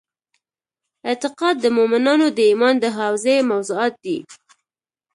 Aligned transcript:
اعتقاد 1.07 1.55
د 1.61 1.65
مومنانو 1.77 2.27
د 2.37 2.39
ایمان 2.49 2.75
د 2.79 2.85
حوزې 2.97 3.35
موضوعات 3.51 3.93
دي. 4.05 4.17